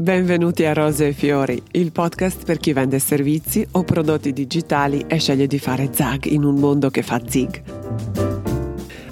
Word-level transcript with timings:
Benvenuti 0.00 0.64
a 0.64 0.72
Rose 0.74 1.08
e 1.08 1.12
Fiori, 1.12 1.60
il 1.72 1.90
podcast 1.90 2.44
per 2.44 2.58
chi 2.58 2.72
vende 2.72 3.00
servizi 3.00 3.66
o 3.72 3.82
prodotti 3.82 4.32
digitali 4.32 5.04
e 5.08 5.18
sceglie 5.18 5.48
di 5.48 5.58
fare 5.58 5.88
zag 5.92 6.26
in 6.26 6.44
un 6.44 6.54
mondo 6.54 6.88
che 6.88 7.02
fa 7.02 7.20
zig. 7.26 7.60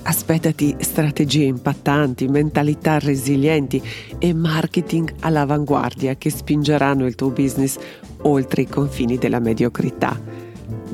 Aspettati 0.02 0.76
strategie 0.78 1.42
impattanti, 1.42 2.28
mentalità 2.28 3.00
resilienti 3.00 3.82
e 4.20 4.32
marketing 4.32 5.12
all'avanguardia 5.22 6.14
che 6.14 6.30
spingeranno 6.30 7.04
il 7.04 7.16
tuo 7.16 7.30
business 7.30 7.78
oltre 8.22 8.62
i 8.62 8.68
confini 8.68 9.18
della 9.18 9.40
mediocrità 9.40 10.45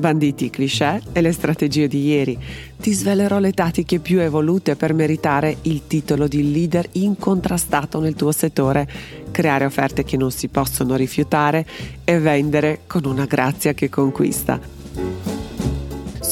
banditi 0.03 0.45
i 0.45 0.49
cliché 0.49 1.01
e 1.13 1.21
le 1.21 1.31
strategie 1.31 1.87
di 1.87 2.03
ieri. 2.07 2.37
Ti 2.77 2.91
svelerò 2.91 3.39
le 3.39 3.53
tattiche 3.53 3.99
più 3.99 4.19
evolute 4.19 4.75
per 4.75 4.93
meritare 4.93 5.59
il 5.61 5.83
titolo 5.87 6.27
di 6.27 6.51
leader 6.51 6.85
incontrastato 6.91 8.01
nel 8.01 8.13
tuo 8.13 8.33
settore, 8.33 8.85
creare 9.31 9.63
offerte 9.63 10.03
che 10.03 10.17
non 10.17 10.31
si 10.31 10.49
possono 10.49 10.97
rifiutare 10.97 11.65
e 12.03 12.19
vendere 12.19 12.81
con 12.85 13.05
una 13.05 13.23
grazia 13.23 13.73
che 13.73 13.87
conquista. 13.87 15.32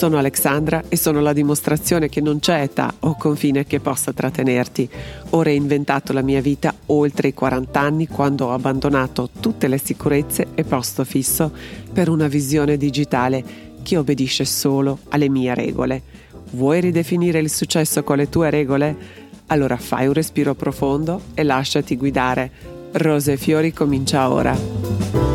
Sono 0.01 0.17
Alexandra 0.17 0.85
e 0.89 0.97
sono 0.97 1.21
la 1.21 1.31
dimostrazione 1.31 2.09
che 2.09 2.21
non 2.21 2.39
c'è 2.39 2.61
età 2.61 2.91
o 3.01 3.15
confine 3.15 3.65
che 3.65 3.79
possa 3.79 4.11
trattenerti. 4.11 4.89
Ho 5.29 5.43
reinventato 5.43 6.11
la 6.11 6.23
mia 6.23 6.41
vita 6.41 6.73
oltre 6.87 7.27
i 7.27 7.35
40 7.35 7.79
anni 7.79 8.07
quando 8.07 8.47
ho 8.47 8.51
abbandonato 8.51 9.29
tutte 9.39 9.67
le 9.67 9.77
sicurezze 9.77 10.47
e 10.55 10.63
posto 10.63 11.03
fisso 11.03 11.51
per 11.93 12.09
una 12.09 12.27
visione 12.27 12.77
digitale 12.77 13.43
che 13.83 13.95
obbedisce 13.95 14.43
solo 14.43 15.01
alle 15.09 15.29
mie 15.29 15.53
regole. 15.53 16.01
Vuoi 16.53 16.81
ridefinire 16.81 17.37
il 17.37 17.51
successo 17.51 18.01
con 18.01 18.17
le 18.17 18.27
tue 18.27 18.49
regole? 18.49 18.97
Allora 19.45 19.77
fai 19.77 20.07
un 20.07 20.13
respiro 20.13 20.55
profondo 20.55 21.25
e 21.35 21.43
lasciati 21.43 21.95
guidare. 21.95 22.49
Rose 22.93 23.33
e 23.33 23.37
Fiori 23.37 23.71
comincia 23.71 24.31
ora. 24.31 25.30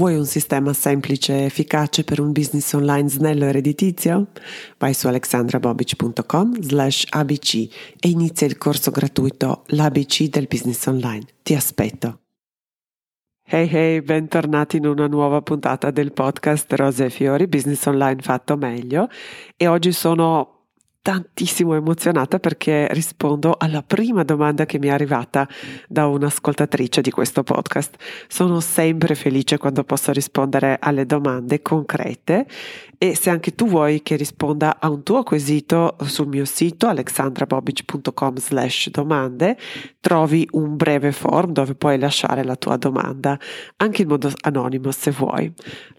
Vuoi 0.00 0.16
un 0.16 0.24
sistema 0.24 0.72
semplice 0.72 1.40
e 1.40 1.44
efficace 1.44 2.04
per 2.04 2.20
un 2.20 2.32
business 2.32 2.72
online 2.72 3.10
snello 3.10 3.44
e 3.44 3.52
redditizio? 3.52 4.28
Vai 4.78 4.94
su 4.94 5.08
alexandrabobic.com 5.08 6.62
slash 6.62 7.04
abc 7.10 7.54
e 8.00 8.08
inizia 8.08 8.46
il 8.46 8.56
corso 8.56 8.90
gratuito 8.90 9.64
L'ABC 9.66 10.30
del 10.30 10.46
business 10.48 10.86
online. 10.86 11.26
Ti 11.42 11.54
aspetto. 11.54 12.20
Hey 13.44 13.68
hey, 13.70 14.00
bentornati 14.00 14.78
in 14.78 14.86
una 14.86 15.06
nuova 15.06 15.42
puntata 15.42 15.90
del 15.90 16.14
podcast 16.14 16.72
Rose 16.72 17.04
e 17.04 17.10
Fiori, 17.10 17.46
business 17.46 17.84
online 17.84 18.22
fatto 18.22 18.56
meglio 18.56 19.06
e 19.54 19.66
oggi 19.66 19.92
sono 19.92 20.59
tantissimo 21.02 21.74
emozionata 21.74 22.38
perché 22.38 22.86
rispondo 22.92 23.54
alla 23.58 23.82
prima 23.82 24.22
domanda 24.22 24.66
che 24.66 24.78
mi 24.78 24.88
è 24.88 24.90
arrivata 24.90 25.48
da 25.88 26.06
un'ascoltatrice 26.06 27.00
di 27.00 27.10
questo 27.10 27.42
podcast. 27.42 27.96
Sono 28.28 28.60
sempre 28.60 29.14
felice 29.14 29.56
quando 29.58 29.84
posso 29.84 30.12
rispondere 30.12 30.76
alle 30.80 31.06
domande 31.06 31.62
concrete 31.62 32.46
e 33.02 33.16
se 33.16 33.30
anche 33.30 33.54
tu 33.54 33.66
vuoi 33.66 34.02
che 34.02 34.14
risponda 34.14 34.76
a 34.78 34.90
un 34.90 35.02
tuo 35.02 35.22
quesito 35.22 35.96
sul 36.04 36.26
mio 36.28 36.44
sito 36.44 36.86
alexandrabobic.com 36.86 38.36
slash 38.36 38.90
domande 38.90 39.56
trovi 40.00 40.46
un 40.50 40.76
breve 40.76 41.10
form 41.10 41.52
dove 41.52 41.74
puoi 41.74 41.98
lasciare 41.98 42.44
la 42.44 42.56
tua 42.56 42.76
domanda 42.76 43.38
anche 43.76 44.02
in 44.02 44.08
modo 44.08 44.30
anonimo 44.42 44.90
se 44.90 45.12
vuoi. 45.12 45.50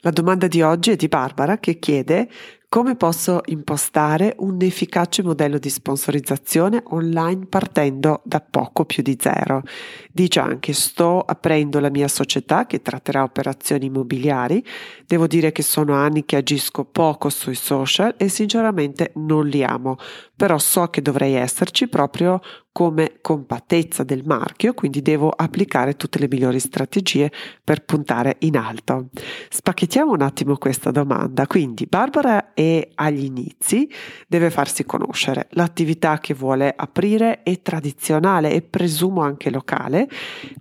La 0.02 0.12
domanda 0.12 0.46
di 0.46 0.62
oggi 0.62 0.92
è 0.92 0.96
di 0.96 1.08
Barbara 1.08 1.58
che 1.58 1.80
chiede 1.80 2.30
come 2.74 2.96
posso 2.96 3.42
impostare 3.48 4.34
un 4.38 4.56
efficace 4.62 5.22
modello 5.24 5.58
di 5.58 5.70
sponsorizzazione 5.70 6.82
online 6.86 7.48
partendo 7.48 8.22
da 8.24 8.40
poco 8.40 8.86
più 8.86 9.04
di 9.04 9.18
zero? 9.20 9.64
Dice 10.10 10.40
anche 10.40 10.72
sto 10.72 11.20
aprendo 11.20 11.82
la 11.82 11.90
mia 11.90 12.08
società 12.08 12.66
che 12.68 12.82
tratterà 12.82 13.24
operazioni 13.24 13.88
immobiliari. 13.88 14.66
Devo 15.06 15.28
dire 15.28 15.52
che 15.52 15.64
sono 15.64 15.96
anni 15.96 16.24
che 16.24 16.38
agisco 16.38 16.86
poco 16.92 17.30
sui 17.30 17.56
social 17.56 18.16
e 18.18 18.28
sinceramente 18.30 19.12
non 19.16 19.48
li 19.48 19.64
amo, 19.64 19.98
però 20.36 20.58
so 20.58 20.88
che 20.88 21.02
dovrei 21.02 21.34
esserci 21.34 21.88
proprio 21.88 22.42
come 22.74 23.18
compattezza 23.20 24.04
del 24.04 24.24
marchio, 24.26 24.74
quindi 24.74 25.02
devo 25.02 25.30
applicare 25.30 25.96
tutte 25.96 26.20
le 26.20 26.28
migliori 26.30 26.60
strategie 26.60 27.30
per 27.64 27.84
puntare 27.84 28.38
in 28.40 28.56
alto. 28.56 29.10
Spacchettiamo 29.50 30.14
un 30.14 30.22
attimo 30.22 30.56
questa 30.58 30.90
domanda. 30.90 31.48
Quindi 31.48 31.86
Barbara 31.86 32.54
è 32.54 32.88
agli 32.96 33.26
inizi, 33.26 33.90
deve 34.28 34.50
farsi 34.50 34.86
conoscere. 34.86 35.48
L'attività 35.52 36.20
che 36.20 36.34
vuole 36.34 36.74
aprire 36.76 37.44
è 37.44 37.62
tradizionale 37.62 38.52
e 38.54 38.62
presumo 38.62 39.22
anche 39.22 39.50
locale, 39.50 40.08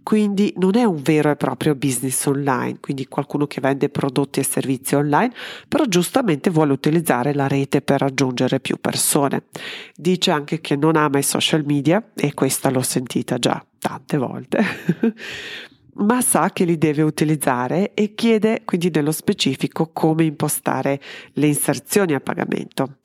quindi 0.03 0.53
non 0.57 0.77
è 0.77 0.83
un 0.83 1.01
vero 1.03 1.31
e 1.31 1.37
proprio 1.37 1.77
business 1.77 2.27
online, 2.27 2.79
quindi 2.81 3.07
qualcuno 3.07 3.47
che 3.47 3.61
vende 3.61 3.89
prodotti 3.89 4.41
e 4.41 4.45
servizi 4.45 4.97
online, 4.97 5.33
però 5.69 5.85
giustamente 5.85 6.51
vuole 6.51 6.73
utilizzare 6.73 7.35
la 7.35 7.47
rete 7.47 7.83
per 7.83 8.01
raggiungere 8.01 8.59
più 8.59 8.79
persone. 8.81 9.45
Dice 9.95 10.33
anche 10.33 10.61
che 10.61 10.75
non 10.75 10.97
ama 10.97 11.19
i 11.19 11.23
social 11.23 11.65
media 11.65 12.00
e 12.15 12.35
questa 12.35 12.71
l'ho 12.71 12.83
sentita 12.83 13.39
già 13.39 13.65
tante 13.79 14.17
volte, 14.17 14.63
ma 15.95 16.21
sa 16.21 16.51
che 16.51 16.65
li 16.65 16.79
deve 16.79 17.03
utilizzare 17.03 17.95
e 17.95 18.15
chiede 18.15 18.63
quindi 18.65 18.91
nello 18.93 19.13
specifico 19.13 19.91
come 19.93 20.25
impostare 20.25 21.01
le 21.35 21.47
inserzioni 21.47 22.15
a 22.15 22.21
pagamento. 22.21 22.99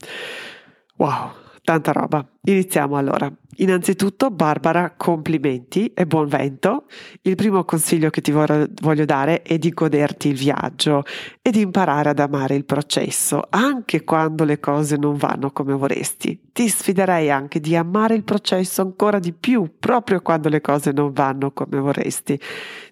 Wow, 0.98 1.32
tanta 1.66 1.92
roba. 1.92 2.26
Iniziamo 2.44 2.96
allora. 2.96 3.30
Innanzitutto, 3.58 4.31
Barbara, 4.31 4.94
complimenti 4.96 5.92
e 5.94 6.06
buon 6.06 6.28
vento. 6.28 6.86
Il 7.22 7.36
primo 7.36 7.64
consiglio 7.66 8.09
che 8.09 8.22
ti 8.22 8.31
voglio 8.31 9.06
dare 9.06 9.42
è 9.42 9.58
di 9.58 9.70
goderti 9.70 10.28
il 10.28 10.36
viaggio 10.36 11.03
e 11.42 11.52
di 11.52 11.62
imparare 11.62 12.09
ad 12.09 12.20
amare 12.20 12.56
il 12.56 12.66
processo, 12.66 13.42
anche 13.50 14.03
quando 14.03 14.44
le 14.44 14.59
cose 14.59 14.98
non 14.98 15.16
vanno 15.16 15.52
come 15.52 15.74
vorresti. 15.74 16.40
Ti 16.52 16.68
sfiderei 16.68 17.31
anche 17.31 17.59
di 17.59 17.76
amare 17.76 18.16
il 18.16 18.24
processo 18.24 18.82
ancora 18.82 19.20
di 19.20 19.34
più, 19.34 19.72
proprio 19.80 20.22
quando 20.22 20.50
le 20.50 20.62
cose 20.62 20.92
non 20.92 21.14
vanno 21.14 21.52
come 21.52 21.80
vorresti. 21.80 22.40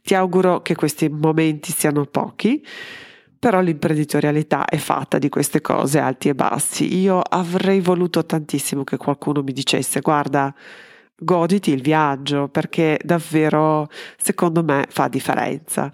Ti 0.02 0.16
auguro 0.16 0.62
che 0.62 0.76
questi 0.76 1.10
momenti 1.10 1.72
siano 1.72 2.06
pochi 2.06 2.62
però 3.44 3.60
l'imprenditorialità 3.60 4.64
è 4.64 4.78
fatta 4.78 5.18
di 5.18 5.28
queste 5.28 5.60
cose 5.60 6.00
alti 6.00 6.30
e 6.30 6.34
bassi. 6.34 6.98
Io 6.98 7.20
avrei 7.20 7.82
voluto 7.82 8.26
tantissimo 8.26 8.86
che 8.86 8.96
qualcuno 8.96 9.42
mi 9.44 9.52
dicesse 9.52 10.00
guarda, 10.00 10.56
goditi 11.14 11.74
il 11.74 11.82
viaggio 11.82 12.48
perché 12.48 12.98
davvero 13.04 13.90
secondo 14.16 14.64
me 14.64 14.86
fa 14.88 15.10
differenza. 15.10 15.92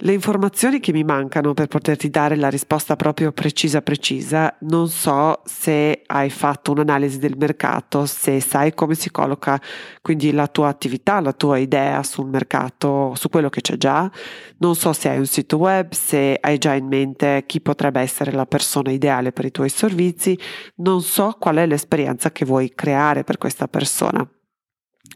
Le 0.00 0.12
informazioni 0.12 0.78
che 0.78 0.92
mi 0.92 1.04
mancano 1.04 1.54
per 1.54 1.68
poterti 1.68 2.10
dare 2.10 2.36
la 2.36 2.50
risposta 2.50 2.96
proprio 2.96 3.32
precisa 3.32 3.80
precisa, 3.80 4.54
non 4.60 4.88
so 4.88 5.40
se 5.46 6.02
hai 6.04 6.28
fatto 6.28 6.72
un'analisi 6.72 7.18
del 7.18 7.34
mercato, 7.38 8.04
se 8.04 8.40
sai 8.40 8.74
come 8.74 8.94
si 8.94 9.10
colloca 9.10 9.58
quindi 10.02 10.32
la 10.32 10.48
tua 10.48 10.68
attività, 10.68 11.20
la 11.20 11.32
tua 11.32 11.56
idea 11.56 12.02
sul 12.02 12.26
mercato, 12.26 13.14
su 13.14 13.30
quello 13.30 13.48
che 13.48 13.62
c'è 13.62 13.78
già, 13.78 14.10
non 14.58 14.74
so 14.74 14.92
se 14.92 15.08
hai 15.08 15.18
un 15.18 15.26
sito 15.26 15.56
web, 15.56 15.90
se 15.92 16.36
hai 16.42 16.58
già 16.58 16.74
in 16.74 16.88
mente 16.88 17.44
chi 17.46 17.62
potrebbe 17.62 18.00
essere 18.00 18.32
la 18.32 18.44
persona 18.44 18.90
ideale 18.90 19.32
per 19.32 19.46
i 19.46 19.50
tuoi 19.50 19.70
servizi, 19.70 20.38
non 20.76 21.00
so 21.00 21.36
qual 21.38 21.56
è 21.56 21.66
l'esperienza 21.66 22.30
che 22.30 22.44
vuoi 22.44 22.70
creare 22.74 23.24
per 23.24 23.38
questa 23.38 23.66
persona. 23.66 24.28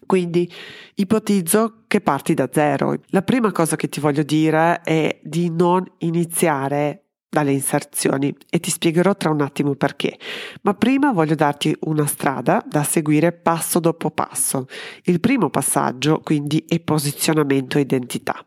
Quindi 0.06 0.50
ipotizzo 0.94 1.84
che 1.86 2.00
parti 2.00 2.34
da 2.34 2.48
zero. 2.52 2.96
La 3.08 3.22
prima 3.22 3.52
cosa 3.52 3.76
che 3.76 3.88
ti 3.88 4.00
voglio 4.00 4.22
dire 4.22 4.80
è 4.82 5.20
di 5.22 5.50
non 5.50 5.84
iniziare 5.98 7.09
dalle 7.30 7.52
inserzioni 7.52 8.36
e 8.50 8.58
ti 8.58 8.70
spiegherò 8.70 9.16
tra 9.16 9.30
un 9.30 9.40
attimo 9.40 9.74
perché. 9.76 10.18
Ma 10.62 10.74
prima 10.74 11.12
voglio 11.12 11.36
darti 11.36 11.74
una 11.82 12.04
strada 12.06 12.62
da 12.66 12.82
seguire 12.82 13.32
passo 13.32 13.78
dopo 13.78 14.10
passo. 14.10 14.66
Il 15.04 15.20
primo 15.20 15.48
passaggio 15.48 16.20
quindi 16.22 16.64
è 16.66 16.80
posizionamento 16.80 17.78
e 17.78 17.82
identità. 17.82 18.44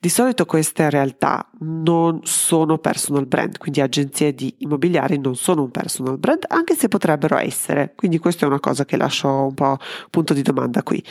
Di 0.00 0.08
solito 0.08 0.46
queste 0.46 0.88
realtà 0.88 1.46
non 1.60 2.20
sono 2.22 2.78
personal 2.78 3.26
brand, 3.26 3.58
quindi 3.58 3.82
agenzie 3.82 4.34
di 4.34 4.54
immobiliari 4.58 5.18
non 5.18 5.36
sono 5.36 5.62
un 5.62 5.70
personal 5.70 6.18
brand, 6.18 6.44
anche 6.48 6.74
se 6.74 6.88
potrebbero 6.88 7.36
essere. 7.36 7.92
Quindi 7.94 8.18
questa 8.18 8.46
è 8.46 8.48
una 8.48 8.60
cosa 8.60 8.86
che 8.86 8.96
lascio 8.96 9.28
un 9.28 9.54
po' 9.54 9.76
punto 10.08 10.32
di 10.32 10.42
domanda 10.42 10.82
qui. 10.82 11.04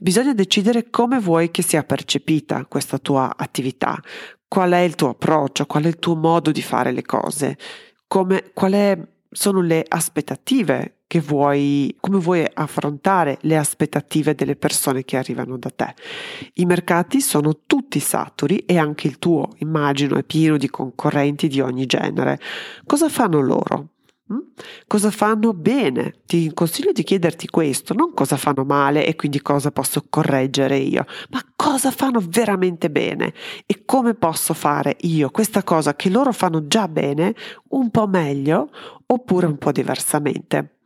Bisogna 0.00 0.34
decidere 0.34 0.90
come 0.90 1.18
vuoi 1.18 1.50
che 1.50 1.62
sia 1.62 1.82
percepita 1.82 2.66
questa 2.66 2.98
tua 2.98 3.34
attività, 3.36 4.00
qual 4.48 4.72
è 4.72 4.78
il 4.78 4.94
tuo 4.94 5.10
approccio, 5.10 5.66
qual 5.66 5.84
è 5.84 5.88
il 5.88 5.98
tuo 5.98 6.16
modo 6.16 6.50
di 6.50 6.62
fare 6.62 6.90
le 6.90 7.02
cose, 7.02 7.56
come, 8.06 8.50
quali 8.54 9.06
sono 9.30 9.60
le 9.60 9.84
aspettative 9.86 10.94
che 11.06 11.20
vuoi, 11.20 11.94
come 12.00 12.18
vuoi 12.18 12.46
affrontare 12.52 13.38
le 13.42 13.56
aspettative 13.56 14.34
delle 14.34 14.56
persone 14.56 15.04
che 15.04 15.16
arrivano 15.16 15.56
da 15.56 15.70
te. 15.70 15.94
I 16.54 16.66
mercati 16.66 17.20
sono 17.20 17.60
tutti 17.66 17.98
saturi 17.98 18.58
e 18.58 18.78
anche 18.78 19.06
il 19.06 19.18
tuo, 19.18 19.48
immagino, 19.58 20.16
è 20.16 20.22
pieno 20.22 20.56
di 20.56 20.68
concorrenti 20.68 21.48
di 21.48 21.60
ogni 21.60 21.86
genere. 21.86 22.38
Cosa 22.84 23.08
fanno 23.08 23.40
loro? 23.40 23.88
Mm? 24.32 24.38
Cosa 24.86 25.10
fanno 25.10 25.54
bene? 25.54 26.16
Ti 26.26 26.52
consiglio 26.52 26.92
di 26.92 27.02
chiederti 27.02 27.48
questo, 27.48 27.94
non 27.94 28.12
cosa 28.12 28.36
fanno 28.36 28.64
male 28.64 29.06
e 29.06 29.16
quindi 29.16 29.40
cosa 29.40 29.70
posso 29.70 30.04
correggere 30.08 30.76
io, 30.76 31.06
ma 31.30 31.42
cosa 31.56 31.90
fanno 31.90 32.20
veramente 32.26 32.90
bene 32.90 33.32
e 33.64 33.84
come 33.84 34.14
posso 34.14 34.52
fare 34.52 34.96
io 35.00 35.30
questa 35.30 35.62
cosa 35.62 35.94
che 35.96 36.10
loro 36.10 36.32
fanno 36.32 36.66
già 36.66 36.88
bene 36.88 37.34
un 37.70 37.90
po' 37.90 38.06
meglio 38.06 38.70
oppure 39.06 39.46
un 39.46 39.56
po' 39.56 39.72
diversamente 39.72 40.78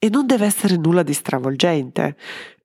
e 0.00 0.08
non 0.10 0.26
deve 0.26 0.46
essere 0.46 0.76
nulla 0.76 1.02
di 1.02 1.12
stravolgente. 1.12 2.16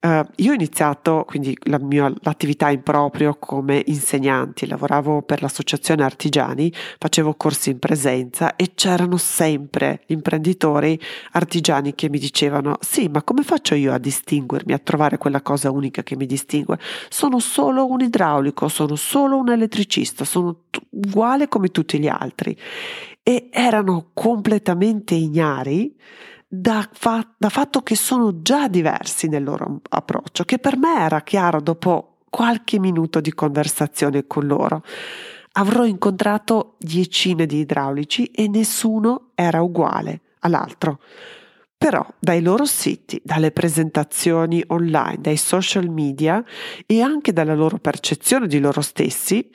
Uh, 0.04 0.22
io 0.36 0.50
ho 0.50 0.54
iniziato 0.54 1.24
quindi 1.26 1.56
la 1.62 1.78
mia, 1.78 2.12
l'attività 2.20 2.68
in 2.68 2.82
proprio 2.82 3.36
come 3.36 3.82
insegnante, 3.86 4.66
lavoravo 4.66 5.22
per 5.22 5.40
l'associazione 5.40 6.04
artigiani, 6.04 6.70
facevo 6.98 7.34
corsi 7.34 7.70
in 7.70 7.78
presenza 7.78 8.54
e 8.54 8.72
c'erano 8.74 9.16
sempre 9.16 10.02
imprenditori 10.08 11.00
artigiani 11.32 11.94
che 11.94 12.10
mi 12.10 12.18
dicevano 12.18 12.76
sì 12.80 13.08
ma 13.08 13.22
come 13.22 13.42
faccio 13.42 13.74
io 13.74 13.94
a 13.94 13.98
distinguermi, 13.98 14.74
a 14.74 14.78
trovare 14.78 15.16
quella 15.16 15.40
cosa 15.40 15.70
unica 15.70 16.02
che 16.02 16.16
mi 16.16 16.26
distingue? 16.26 16.78
Sono 17.08 17.38
solo 17.38 17.90
un 17.90 18.02
idraulico, 18.02 18.68
sono 18.68 18.96
solo 18.96 19.38
un 19.38 19.48
elettricista, 19.48 20.26
sono 20.26 20.64
t- 20.68 20.82
uguale 20.90 21.48
come 21.48 21.68
tutti 21.68 21.98
gli 21.98 22.08
altri 22.08 22.54
e 23.22 23.48
erano 23.50 24.10
completamente 24.12 25.14
ignari 25.14 25.96
da, 26.60 26.88
fa- 26.92 27.34
da 27.36 27.48
fatto 27.48 27.82
che 27.82 27.96
sono 27.96 28.42
già 28.42 28.68
diversi 28.68 29.28
nel 29.28 29.42
loro 29.42 29.80
approccio, 29.88 30.44
che 30.44 30.58
per 30.58 30.76
me 30.76 31.00
era 31.00 31.22
chiaro 31.22 31.60
dopo 31.60 32.18
qualche 32.30 32.78
minuto 32.78 33.20
di 33.20 33.32
conversazione 33.32 34.26
con 34.26 34.46
loro. 34.46 34.82
Avrò 35.52 35.84
incontrato 35.84 36.74
decine 36.78 37.46
di 37.46 37.58
idraulici 37.58 38.26
e 38.26 38.48
nessuno 38.48 39.30
era 39.34 39.62
uguale 39.62 40.20
all'altro. 40.40 41.00
Però 41.76 42.04
dai 42.18 42.40
loro 42.40 42.64
siti, 42.64 43.20
dalle 43.22 43.50
presentazioni 43.50 44.64
online, 44.68 45.18
dai 45.20 45.36
social 45.36 45.88
media 45.88 46.42
e 46.86 47.02
anche 47.02 47.32
dalla 47.32 47.54
loro 47.54 47.78
percezione 47.78 48.46
di 48.46 48.58
loro 48.58 48.80
stessi, 48.80 49.50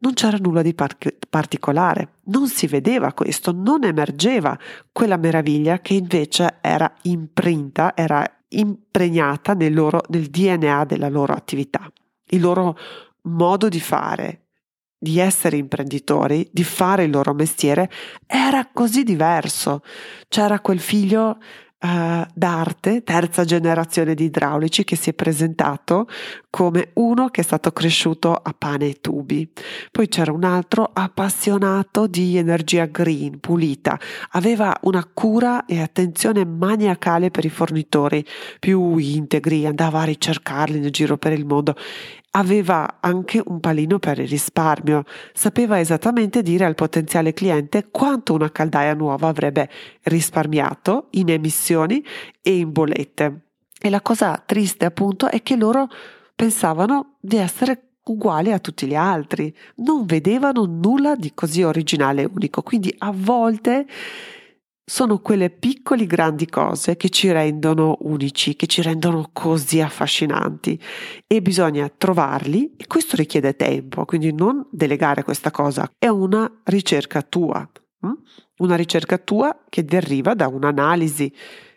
non 0.00 0.14
c'era 0.14 0.36
nulla 0.38 0.62
di 0.62 0.74
par- 0.74 0.96
particolare, 1.28 2.16
non 2.24 2.48
si 2.48 2.66
vedeva 2.66 3.12
questo, 3.12 3.52
non 3.52 3.84
emergeva 3.84 4.58
quella 4.92 5.16
meraviglia 5.16 5.80
che 5.80 5.94
invece 5.94 6.58
era 6.60 6.92
imprinta, 7.02 7.92
era 7.94 8.24
impregnata 8.48 9.54
nel, 9.54 9.74
loro, 9.74 10.02
nel 10.08 10.26
DNA 10.26 10.84
della 10.84 11.08
loro 11.08 11.32
attività. 11.32 11.90
Il 12.28 12.40
loro 12.40 12.76
modo 13.22 13.68
di 13.68 13.80
fare, 13.80 14.46
di 14.98 15.18
essere 15.18 15.56
imprenditori, 15.56 16.48
di 16.52 16.64
fare 16.64 17.04
il 17.04 17.10
loro 17.10 17.34
mestiere, 17.34 17.90
era 18.26 18.68
così 18.72 19.02
diverso. 19.02 19.82
C'era 20.28 20.60
quel 20.60 20.80
figlio 20.80 21.38
uh, 21.80 22.26
d'arte, 22.32 23.02
terza 23.02 23.44
generazione 23.44 24.14
di 24.14 24.24
idraulici, 24.24 24.84
che 24.84 24.96
si 24.96 25.10
è 25.10 25.14
presentato 25.14 26.06
come 26.50 26.90
uno 26.94 27.28
che 27.28 27.40
è 27.40 27.44
stato 27.44 27.72
cresciuto 27.72 28.34
a 28.34 28.54
pane 28.56 28.88
e 28.88 29.00
tubi. 29.00 29.48
Poi 29.90 30.08
c'era 30.08 30.32
un 30.32 30.44
altro 30.44 30.90
appassionato 30.92 32.06
di 32.06 32.36
energia 32.36 32.86
green, 32.86 33.40
pulita, 33.40 33.98
aveva 34.30 34.76
una 34.82 35.08
cura 35.12 35.64
e 35.66 35.80
attenzione 35.80 36.44
maniacale 36.44 37.30
per 37.30 37.44
i 37.44 37.50
fornitori 37.50 38.24
più 38.58 38.96
integri, 38.96 39.66
andava 39.66 40.00
a 40.00 40.04
ricercarli 40.04 40.78
nel 40.80 40.90
giro 40.90 41.16
per 41.16 41.32
il 41.32 41.46
mondo 41.46 41.76
Aveva 42.32 42.98
anche 43.00 43.42
un 43.44 43.58
palino 43.58 43.98
per 43.98 44.20
il 44.20 44.28
risparmio, 44.28 45.04
sapeva 45.32 45.80
esattamente 45.80 46.42
dire 46.42 46.64
al 46.64 46.76
potenziale 46.76 47.32
cliente 47.32 47.88
quanto 47.90 48.34
una 48.34 48.52
caldaia 48.52 48.94
nuova 48.94 49.28
avrebbe 49.28 49.68
risparmiato 50.02 51.08
in 51.10 51.30
emissioni 51.30 52.04
e 52.40 52.56
in 52.56 52.70
bollette. 52.70 53.40
E 53.80 53.90
la 53.90 54.00
cosa 54.00 54.40
triste 54.44 54.84
appunto 54.84 55.28
è 55.28 55.42
che 55.42 55.56
loro 55.56 55.88
pensavano 56.36 57.16
di 57.20 57.36
essere 57.36 57.90
uguali 58.04 58.52
a 58.52 58.58
tutti 58.58 58.86
gli 58.86 58.94
altri, 58.94 59.54
non 59.76 60.04
vedevano 60.04 60.64
nulla 60.64 61.14
di 61.14 61.32
così 61.34 61.62
originale 61.62 62.22
e 62.22 62.28
unico, 62.32 62.62
quindi 62.62 62.94
a 62.98 63.12
volte 63.14 63.86
sono 64.90 65.20
quelle 65.20 65.50
piccole 65.50 66.04
grandi 66.04 66.46
cose 66.46 66.96
che 66.96 67.10
ci 67.10 67.30
rendono 67.30 67.98
unici, 68.00 68.56
che 68.56 68.66
ci 68.66 68.82
rendono 68.82 69.30
così 69.32 69.80
affascinanti. 69.80 70.82
E 71.28 71.40
bisogna 71.40 71.88
trovarli 71.96 72.74
e 72.76 72.88
questo 72.88 73.14
richiede 73.14 73.54
tempo, 73.54 74.04
quindi 74.04 74.32
non 74.32 74.66
delegare 74.68 75.22
questa 75.22 75.52
cosa, 75.52 75.88
è 75.96 76.08
una 76.08 76.50
ricerca 76.64 77.22
tua, 77.22 77.70
hm? 78.00 78.12
una 78.58 78.74
ricerca 78.74 79.16
tua 79.18 79.60
che 79.68 79.84
deriva 79.84 80.34
da 80.34 80.48
un'analisi 80.48 81.32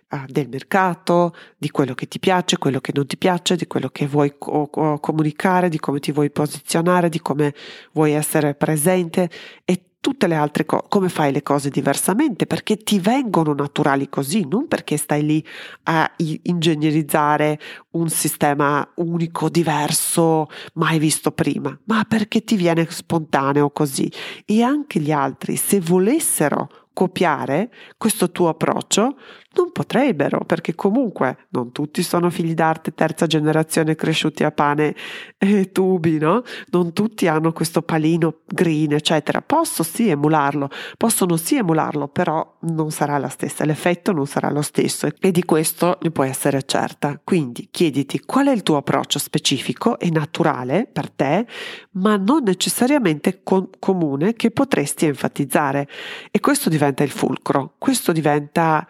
uh, 0.09 0.25
del 0.25 0.49
mercato, 0.49 1.35
di 1.55 1.69
quello 1.69 1.93
che 1.93 2.07
ti 2.07 2.17
piace, 2.17 2.57
quello 2.57 2.79
che 2.79 2.93
non 2.95 3.05
ti 3.05 3.17
piace, 3.17 3.55
di 3.55 3.67
quello 3.67 3.89
che 3.89 4.07
vuoi 4.07 4.39
co- 4.39 4.97
comunicare, 4.99 5.69
di 5.69 5.77
come 5.77 5.99
ti 5.99 6.11
vuoi 6.11 6.31
posizionare, 6.31 7.09
di 7.09 7.19
come 7.19 7.53
vuoi 7.91 8.13
essere 8.13 8.55
presente. 8.55 9.29
E 9.65 9.83
tutte 10.03 10.27
le 10.27 10.35
altre 10.35 10.65
cose, 10.65 10.83
come 10.89 11.07
fai 11.07 11.31
le 11.31 11.43
cose 11.43 11.69
diversamente, 11.69 12.45
perché 12.45 12.75
ti 12.75 12.99
vengono 12.99 13.53
naturali 13.53 14.09
così, 14.09 14.45
non 14.45 14.67
perché 14.67 14.97
stai 14.97 15.23
lì 15.23 15.45
a 15.83 16.11
ingegnerizzare 16.17 17.57
un 17.91 18.09
sistema 18.09 18.85
unico, 18.95 19.47
diverso, 19.47 20.47
mai 20.73 20.99
visto 20.99 21.31
prima, 21.31 21.79
ma 21.85 22.03
perché 22.05 22.43
ti 22.43 22.57
viene 22.57 22.85
spontaneo 22.89 23.69
così. 23.69 24.11
E 24.43 24.61
anche 24.61 24.99
gli 24.99 25.13
altri, 25.13 25.55
se 25.55 25.79
volessero 25.79 26.67
copiare 26.91 27.71
questo 27.97 28.29
tuo 28.29 28.49
approccio, 28.49 29.17
non 29.55 29.71
potrebbero, 29.71 30.39
perché 30.45 30.75
comunque 30.75 31.45
non 31.49 31.71
tutti 31.71 32.01
sono 32.03 32.29
figli 32.29 32.53
d'arte 32.53 32.93
terza 32.93 33.27
generazione 33.27 33.95
cresciuti 33.95 34.43
a 34.43 34.51
pane 34.51 34.95
e 35.37 35.71
tubi, 35.71 36.17
no? 36.17 36.43
Non 36.71 36.93
tutti 36.93 37.27
hanno 37.27 37.51
questo 37.51 37.81
palino 37.81 38.39
green, 38.45 38.93
eccetera. 38.93 39.41
Posso 39.41 39.83
sì 39.83 40.09
emularlo, 40.09 40.69
possono 40.97 41.37
sì 41.37 41.57
emularlo, 41.57 42.07
però 42.07 42.57
non 42.61 42.91
sarà 42.91 43.17
la 43.17 43.29
stessa, 43.29 43.65
l'effetto 43.65 44.11
non 44.11 44.25
sarà 44.25 44.49
lo 44.49 44.61
stesso 44.61 45.07
e 45.19 45.31
di 45.31 45.43
questo 45.43 45.97
ne 46.01 46.11
puoi 46.11 46.29
essere 46.29 46.63
certa. 46.63 47.19
Quindi 47.23 47.67
chiediti 47.69 48.19
qual 48.19 48.47
è 48.47 48.51
il 48.51 48.63
tuo 48.63 48.77
approccio 48.77 49.19
specifico 49.19 49.99
e 49.99 50.09
naturale 50.09 50.87
per 50.91 51.09
te, 51.09 51.45
ma 51.91 52.17
non 52.17 52.43
necessariamente 52.43 53.41
com- 53.43 53.69
comune 53.79 54.33
che 54.33 54.51
potresti 54.51 55.05
enfatizzare. 55.05 55.87
E 56.31 56.39
questo 56.39 56.69
diventa 56.69 57.03
il 57.03 57.11
fulcro, 57.11 57.75
questo 57.77 58.11
diventa 58.11 58.87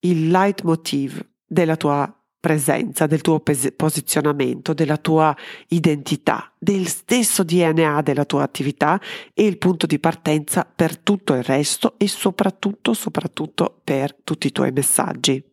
il 0.00 0.28
leitmotiv 0.28 1.24
della 1.46 1.76
tua 1.76 2.14
presenza, 2.40 3.06
del 3.06 3.20
tuo 3.20 3.42
posizionamento, 3.76 4.72
della 4.72 4.96
tua 4.96 5.36
identità, 5.68 6.50
del 6.58 6.86
stesso 6.86 7.44
DNA 7.44 8.00
della 8.00 8.24
tua 8.24 8.42
attività 8.42 8.98
e 9.34 9.44
il 9.44 9.58
punto 9.58 9.86
di 9.86 9.98
partenza 9.98 10.64
per 10.64 10.96
tutto 10.96 11.34
il 11.34 11.42
resto 11.42 11.94
e 11.98 12.08
soprattutto, 12.08 12.94
soprattutto 12.94 13.80
per 13.84 14.14
tutti 14.24 14.46
i 14.46 14.52
tuoi 14.52 14.72
messaggi. 14.72 15.44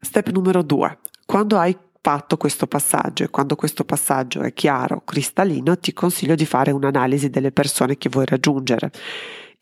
Step 0.00 0.30
numero 0.30 0.62
due. 0.62 0.98
Quando 1.24 1.56
hai 1.58 1.76
fatto 2.00 2.36
questo 2.36 2.66
passaggio 2.66 3.22
e 3.22 3.30
quando 3.30 3.54
questo 3.54 3.84
passaggio 3.84 4.40
è 4.40 4.52
chiaro, 4.52 5.02
cristallino, 5.04 5.78
ti 5.78 5.92
consiglio 5.92 6.34
di 6.34 6.44
fare 6.44 6.72
un'analisi 6.72 7.30
delle 7.30 7.52
persone 7.52 7.96
che 7.96 8.08
vuoi 8.08 8.26
raggiungere 8.26 8.90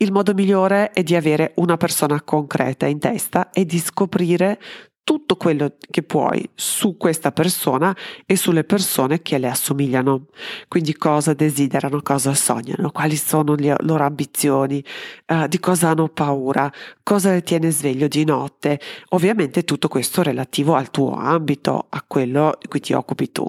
il 0.03 0.13
modo 0.13 0.33
migliore 0.33 0.93
è 0.93 1.03
di 1.03 1.15
avere 1.15 1.53
una 1.57 1.77
persona 1.77 2.23
concreta 2.23 2.87
in 2.87 2.99
testa 2.99 3.51
e 3.51 3.67
di 3.67 3.79
scoprire 3.79 4.59
tutto 5.05 5.37
quello 5.37 5.75
che 5.91 6.03
puoi 6.03 6.49
su 6.55 6.97
questa 6.97 7.33
persona 7.33 7.95
e 8.25 8.37
sulle 8.37 8.65
persone 8.65 9.21
che 9.21 9.39
le 9.39 9.49
assomigliano. 9.49 10.27
Quindi 10.69 10.95
cosa 10.95 11.35
desiderano, 11.35 12.01
cosa 12.01 12.33
sognano, 12.33 12.91
quali 12.91 13.17
sono 13.17 13.55
le 13.57 13.75
loro 13.81 14.05
ambizioni, 14.05 14.83
uh, 15.27 15.49
di 15.49 15.59
cosa 15.59 15.89
hanno 15.89 16.09
paura, 16.09 16.73
cosa 17.03 17.33
le 17.33 17.43
tiene 17.43 17.71
sveglio 17.71 18.09
di 18.09 18.25
notte. 18.25 18.81
Ovviamente 19.11 19.65
tutto 19.65 19.89
questo 19.89 20.23
relativo 20.23 20.75
al 20.77 20.91
tuo 20.91 21.13
ambito, 21.13 21.87
a 21.91 22.03
quello 22.07 22.57
di 22.59 22.69
cui 22.69 22.81
ti 22.81 22.93
occupi 22.95 23.33
tu. 23.33 23.45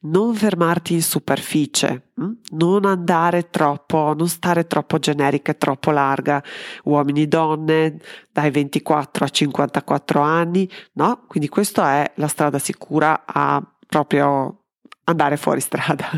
Non 0.00 0.34
fermarti 0.34 0.94
in 0.94 1.02
superficie? 1.02 2.10
Non 2.16 2.84
andare 2.84 3.50
troppo, 3.50 4.14
non 4.16 4.28
stare 4.28 4.66
troppo 4.66 4.98
generica 4.98 5.52
e 5.52 5.58
troppo 5.58 5.90
larga. 5.90 6.42
Uomini, 6.84 7.26
donne, 7.26 7.98
dai 8.32 8.50
24 8.50 9.24
a 9.24 9.28
54 9.28 10.20
anni, 10.20 10.70
no? 10.94 11.24
Quindi 11.26 11.48
questa 11.48 11.94
è 11.94 12.12
la 12.16 12.28
strada 12.28 12.58
sicura 12.58 13.24
a 13.26 13.62
proprio 13.86 14.64
andare 15.04 15.36
fuori 15.36 15.60
strada. 15.60 16.08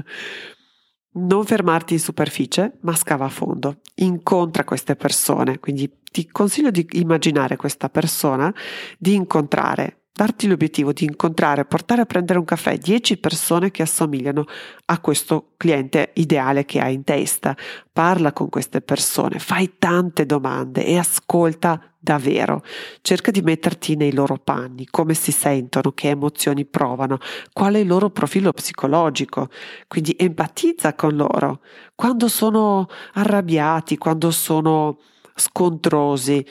Non 1.19 1.47
fermarti 1.47 1.95
in 1.95 2.00
superficie, 2.00 2.79
ma 2.83 2.95
scava 2.95 3.25
a 3.25 3.31
fondo. 3.31 3.81
Incontra 3.97 4.65
queste 4.65 4.97
persone, 4.97 5.59
quindi 5.59 6.00
ti 6.11 6.29
consiglio 6.29 6.71
di 6.71 6.87
immaginare 6.93 7.57
questa 7.57 7.88
persona, 7.88 8.55
di 8.99 9.15
incontrare 9.15 10.06
darti 10.17 10.49
l'obiettivo 10.49 10.95
di 10.95 11.05
incontrare, 11.05 11.67
portare 11.67 12.01
a 12.01 12.07
prendere 12.07 12.39
un 12.39 12.47
caffè 12.47 12.79
10 12.79 13.19
persone 13.19 13.71
che 13.71 13.83
assomigliano 13.83 14.47
a 14.87 14.99
questo 14.99 15.53
cliente 15.59 16.13
ideale 16.15 16.65
che 16.65 16.81
hai 16.81 16.95
in 16.95 17.05
testa. 17.05 17.55
Parla 17.93 18.33
con 18.33 18.49
queste 18.49 18.81
persone, 18.81 19.39
fai 19.39 19.75
tante 19.79 20.25
domande 20.25 20.87
e 20.87 20.97
ascolta 20.97 21.93
davvero. 21.99 22.63
Cerca 23.03 23.31
di 23.31 23.43
metterti 23.43 23.95
nei 23.95 24.15
loro 24.15 24.39
panni, 24.39 24.87
come 24.87 25.13
si 25.13 25.33
sentono, 25.33 25.93
che 25.93 26.09
emozioni 26.09 26.65
provano, 26.65 27.19
qual 27.53 27.75
è 27.75 27.79
il 27.79 27.87
loro 27.87 28.09
profilo 28.09 28.53
psicologico. 28.53 29.51
Quindi 29.87 30.17
empatizza 30.19 30.95
con 30.95 31.15
loro. 31.15 31.61
Quando 31.95 32.29
sono 32.29 32.89
arrabbiati, 33.13 33.99
quando 33.99 34.31
sono 34.31 34.99
scontrosi, 35.35 36.43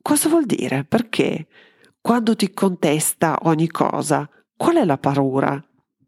cosa 0.00 0.30
vuol 0.30 0.46
dire? 0.46 0.84
Perché? 0.84 1.46
Quando 2.06 2.36
ti 2.36 2.52
contesta 2.52 3.36
ogni 3.42 3.66
cosa, 3.66 4.30
qual 4.56 4.76
è 4.76 4.84
la 4.84 4.96
paura 4.96 5.60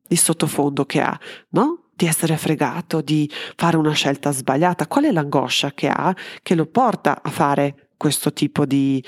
di 0.07 0.15
sottofondo 0.15 0.87
che 0.87 1.01
ha? 1.01 1.19
No? 1.49 1.89
Di 1.93 2.07
essere 2.07 2.37
fregato, 2.37 3.01
di 3.01 3.29
fare 3.57 3.77
una 3.77 3.91
scelta 3.91 4.31
sbagliata. 4.31 4.87
Qual 4.87 5.07
è 5.07 5.11
l'angoscia 5.11 5.73
che 5.73 5.89
ha 5.89 6.15
che 6.41 6.55
lo 6.55 6.67
porta 6.67 7.21
a 7.21 7.31
fare 7.31 7.89
questo 7.97 8.33
tipo 8.33 8.65
di, 8.65 9.05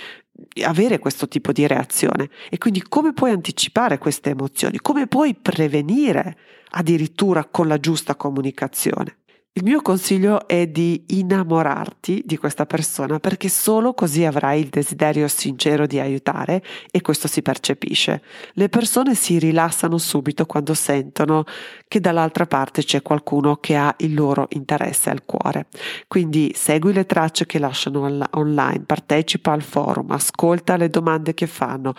avere 0.65 0.99
questo 0.99 1.29
tipo 1.29 1.53
di 1.53 1.65
reazione 1.69 2.29
e 2.51 2.59
quindi 2.59 2.83
come 2.83 3.13
puoi 3.13 3.31
anticipare 3.31 3.99
queste 3.99 4.31
emozioni, 4.31 4.79
come 4.79 5.07
puoi 5.07 5.37
prevenire 5.37 6.37
addirittura 6.71 7.45
con 7.45 7.69
la 7.69 7.79
giusta 7.79 8.17
comunicazione. 8.17 9.20
Il 9.53 9.65
mio 9.65 9.83
consiglio 9.83 10.47
è 10.47 10.69
di 10.69 11.07
innamorarti 11.09 12.23
di 12.25 12.37
questa 12.37 12.67
persona 12.67 13.19
perché 13.19 13.49
solo 13.49 13.95
così 13.95 14.25
avrai 14.25 14.61
il 14.61 14.69
desiderio 14.69 15.27
sincero 15.27 15.87
di 15.87 15.99
aiutare 15.99 16.63
e 16.89 17.01
questo 17.01 17.27
si 17.27 17.43
percepisce. 17.43 18.23
Le 18.53 18.69
persone 18.69 19.17
si 19.17 19.41
rilassano 19.41 19.99
subito 19.99 20.47
quando 20.47 20.73
sentono 20.73 21.43
che 21.89 21.99
dall'altra 21.99 22.47
parte 22.47 22.85
c'è 22.85 23.03
qualcuno 23.03 23.57
che 23.57 23.75
ha 23.75 23.93
il 23.99 24.15
loro 24.15 24.47
interesse 24.51 25.11
al 25.11 25.25
cuore. 25.25 25.67
Quindi 26.07 26.53
segui 26.55 26.93
le 26.93 27.05
tracce 27.05 27.45
che 27.45 27.59
lasciano 27.59 28.03
online, 28.31 28.85
partecipa 28.87 29.51
al 29.51 29.63
forum, 29.63 30.13
ascolta 30.13 30.77
le 30.77 30.89
domande 30.91 31.35
che 31.35 31.49
fanno, 31.49 31.95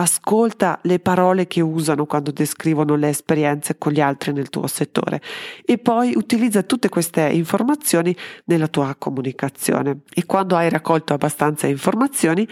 ascolta 0.00 0.78
le 0.82 1.00
parole 1.00 1.46
che 1.46 1.60
usano 1.60 2.06
quando 2.06 2.30
descrivono 2.30 2.94
le 2.94 3.08
esperienze 3.08 3.78
con 3.78 3.92
gli 3.92 4.00
altri 4.00 4.32
nel 4.32 4.48
tuo 4.48 4.66
settore 4.66 5.20
e 5.64 5.78
poi 5.78 6.14
utilizza 6.14 6.62
tutte 6.62 6.88
queste 6.88 7.22
informazioni 7.22 8.16
nella 8.44 8.68
tua 8.68 8.94
comunicazione 8.96 10.02
e 10.12 10.24
quando 10.24 10.56
hai 10.56 10.68
raccolto 10.68 11.14
abbastanza 11.14 11.66
informazioni 11.66 12.46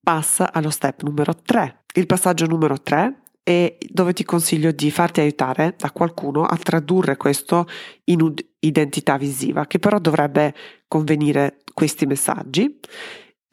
passa 0.00 0.52
allo 0.52 0.70
step 0.70 1.02
numero 1.02 1.34
3. 1.34 1.84
Il 1.94 2.06
passaggio 2.06 2.46
numero 2.46 2.80
3 2.80 3.22
è 3.42 3.76
dove 3.90 4.12
ti 4.12 4.22
consiglio 4.22 4.70
di 4.70 4.90
farti 4.92 5.20
aiutare 5.20 5.74
da 5.76 5.90
qualcuno 5.90 6.44
a 6.44 6.56
tradurre 6.56 7.16
questo 7.16 7.66
in 8.04 8.32
identità 8.60 9.16
visiva 9.16 9.66
che 9.66 9.80
però 9.80 9.98
dovrebbe 9.98 10.54
convenire 10.86 11.58
questi 11.74 12.06
messaggi 12.06 12.78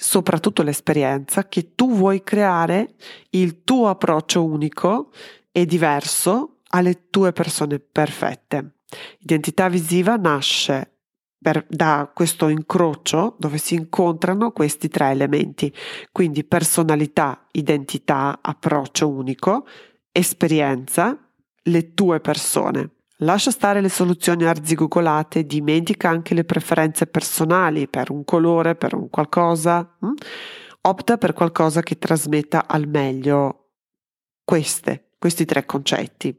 soprattutto 0.02 0.64
l'esperienza, 0.64 1.50
che 1.50 1.76
tu 1.76 1.94
vuoi 1.94 2.24
creare 2.24 2.96
il 3.32 3.66
tuo 3.66 3.90
approccio 3.90 4.46
unico 4.46 5.12
e 5.52 5.66
diverso 5.66 6.60
alle 6.70 7.10
tue 7.10 7.34
persone 7.34 7.80
perfette. 7.80 8.76
Identità 9.20 9.68
visiva 9.68 10.16
nasce 10.16 11.00
per, 11.38 11.66
da 11.68 12.10
questo 12.14 12.48
incrocio 12.48 13.36
dove 13.38 13.58
si 13.58 13.76
incontrano 13.76 14.52
questi 14.52 14.88
tre 14.88 15.10
elementi, 15.10 15.74
quindi 16.14 16.46
personalità, 16.46 17.48
identità, 17.52 18.40
approccio 18.42 19.10
unico, 19.10 19.68
esperienza, 20.14 21.18
le 21.64 21.94
tue 21.94 22.22
persone. 22.22 22.90
Lascia 23.22 23.52
stare 23.52 23.82
le 23.82 23.90
soluzioni 23.90 24.46
arzigogolate, 24.46 25.46
dimentica 25.46 26.10
anche 26.10 26.34
le 26.34 26.46
preferenze 26.46 27.06
personali 27.06 27.90
per 27.90 28.12
un 28.12 28.24
colore, 28.24 28.76
per 28.76 28.94
un 28.94 29.10
qualcosa. 29.10 29.98
Hm? 30.00 30.14
Opta 30.82 31.18
per 31.18 31.34
qualcosa 31.34 31.82
che 31.82 31.98
trasmetta 31.98 32.66
al 32.66 32.88
meglio 32.88 33.72
queste, 34.46 35.12
questi 35.20 35.44
tre 35.44 35.66
concetti. 35.66 36.34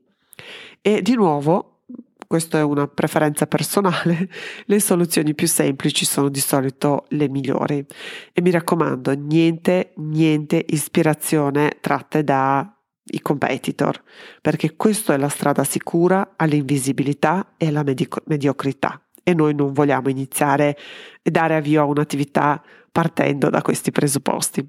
E 0.81 1.03
di 1.03 1.15
nuovo, 1.15 1.83
questa 2.27 2.59
è 2.59 2.63
una 2.63 2.89
preferenza 2.89 3.47
personale, 3.47 4.31
le 4.65 4.81
soluzioni 4.81 5.35
più 5.35 5.49
semplici 5.49 6.07
sono 6.07 6.31
di 6.31 6.41
solito 6.41 7.05
le 7.09 7.29
migliori. 7.29 7.85
E 8.33 8.41
mi 8.41 8.51
raccomando, 8.51 9.13
niente, 9.13 9.93
niente 9.97 10.65
ispirazione 10.69 11.77
tratte 11.83 12.25
da 12.25 12.75
i 13.11 13.21
competitor, 13.21 14.03
perché 14.41 14.77
questa 14.77 15.15
è 15.15 15.17
la 15.17 15.29
strada 15.29 15.65
sicura 15.65 16.35
all'invisibilità 16.37 17.55
e 17.57 17.69
alla 17.69 17.83
medico- 17.83 18.23
mediocrità 18.27 19.03
e 19.23 19.35
noi 19.35 19.55
non 19.55 19.73
vogliamo 19.73 20.09
iniziare 20.09 20.77
e 21.23 21.31
dare 21.31 21.57
avvio 21.57 21.83
a 21.83 21.85
un'attività 21.85 22.63
partendo 22.91 23.49
da 23.49 23.63
questi 23.63 23.91
presupposti. 23.91 24.67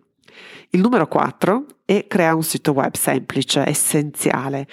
Il 0.69 0.79
numero 0.79 1.07
4 1.07 1.65
è 1.86 2.05
crea 2.07 2.36
un 2.36 2.43
sito 2.43 2.71
web 2.71 2.95
semplice, 2.95 3.67
essenziale. 3.67 4.67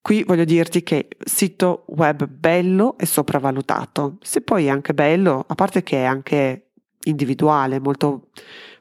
Qui 0.00 0.24
voglio 0.24 0.44
dirti 0.44 0.82
che 0.82 1.08
sito 1.22 1.84
web 1.88 2.26
bello 2.26 2.96
è 2.96 3.04
sopravvalutato. 3.04 4.16
Se 4.22 4.40
poi 4.40 4.66
è 4.66 4.70
anche 4.70 4.94
bello, 4.94 5.44
a 5.46 5.54
parte 5.54 5.82
che 5.82 5.98
è 5.98 6.04
anche 6.04 6.70
individuale, 7.04 7.78
molto 7.78 8.28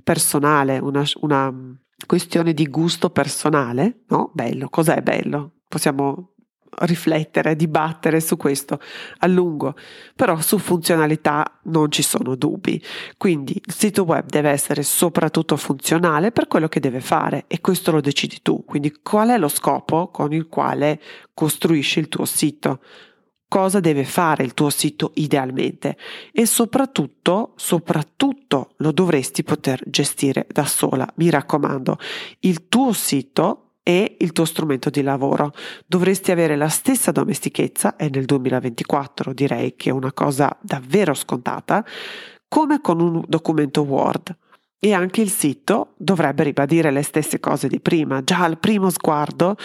personale, 0.02 0.80
una, 0.80 1.04
una 1.22 1.54
questione 2.10 2.56
di 2.56 2.66
gusto 2.66 3.12
personale, 3.12 4.00
no? 4.08 4.32
Bello, 4.34 4.68
cos'è 4.68 5.02
bello? 5.02 5.58
Possiamo 5.68 6.32
riflettere, 6.80 7.56
dibattere 7.56 8.20
su 8.20 8.36
questo 8.36 8.80
a 9.20 9.28
lungo, 9.28 9.76
però 10.16 10.42
su 10.42 10.58
funzionalità 10.58 11.60
non 11.66 11.92
ci 11.92 12.02
sono 12.02 12.34
dubbi. 12.34 12.84
Quindi 13.16 13.62
il 13.64 13.74
sito 13.76 14.06
web 14.06 14.26
deve 14.28 14.50
essere 14.50 14.82
soprattutto 14.82 15.56
funzionale 15.56 16.32
per 16.32 16.48
quello 16.48 16.68
che 16.68 16.80
deve 16.80 17.00
fare 17.00 17.44
e 17.46 17.62
questo 17.62 17.92
lo 17.92 18.02
decidi 18.02 18.40
tu. 18.42 18.66
Quindi 18.66 18.92
qual 19.04 19.30
è 19.30 19.38
lo 19.38 19.48
scopo 19.48 20.08
con 20.08 20.34
il 20.34 20.48
quale 20.48 21.00
costruisci 21.36 22.00
il 22.00 22.08
tuo 22.08 22.26
sito? 22.26 22.80
Cosa 23.50 23.82
deve 23.82 24.06
fare 24.06 24.44
il 24.44 24.54
tuo 24.54 24.70
sito 24.70 25.12
idealmente 25.16 25.98
e 26.32 26.46
soprattutto, 26.46 27.54
soprattutto 27.58 28.70
lo 28.78 28.92
dovresti 28.94 29.44
poter 29.44 29.82
gestire 29.88 30.48
da 30.50 30.66
sola. 30.66 31.06
Mi 31.16 31.30
raccomando, 31.30 31.98
il 32.42 32.70
tuo 32.70 32.94
sito 32.94 33.72
è 33.82 34.16
il 34.20 34.32
tuo 34.32 34.46
strumento 34.46 34.92
di 34.92 35.02
lavoro. 35.02 35.52
Dovresti 35.86 36.32
avere 36.32 36.56
la 36.56 36.70
stessa 36.70 37.12
domestichezza, 37.12 37.96
e 37.96 38.10
nel 38.10 38.26
2024 38.26 39.34
direi 39.34 39.76
che 39.76 39.90
è 39.90 39.94
una 39.94 40.14
cosa 40.14 40.56
davvero 40.62 41.16
scontata, 41.16 41.84
come 42.48 42.82
con 42.82 43.02
un 43.02 43.24
documento 43.28 43.82
Word. 43.82 44.38
E 44.80 44.94
anche 44.94 45.22
il 45.22 45.30
sito 45.30 45.94
dovrebbe 45.98 46.44
ribadire 46.44 46.92
le 46.92 47.02
stesse 47.02 47.40
cose 47.40 47.68
di 47.68 47.80
prima. 47.80 48.24
Già 48.24 48.44
al 48.44 48.60
primo 48.60 48.90
sguardo 48.92 49.58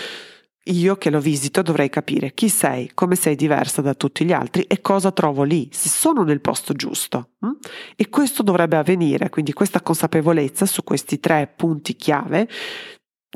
io 0.64 0.96
che 0.96 1.10
lo 1.10 1.20
visito 1.20 1.60
dovrei 1.60 1.90
capire 1.90 2.32
chi 2.32 2.48
sei, 2.48 2.90
come 2.94 3.16
sei 3.16 3.36
diversa 3.36 3.82
da 3.82 3.94
tutti 3.94 4.24
gli 4.24 4.32
altri 4.32 4.62
e 4.62 4.80
cosa 4.80 5.12
trovo 5.12 5.42
lì, 5.42 5.68
se 5.70 5.88
sono 5.88 6.22
nel 6.22 6.40
posto 6.40 6.72
giusto. 6.72 7.32
Hm? 7.40 7.50
E 7.96 8.08
questo 8.08 8.42
dovrebbe 8.42 8.76
avvenire, 8.76 9.28
quindi 9.28 9.52
questa 9.52 9.82
consapevolezza 9.82 10.64
su 10.64 10.82
questi 10.82 11.20
tre 11.20 11.52
punti 11.54 11.96
chiave, 11.96 12.48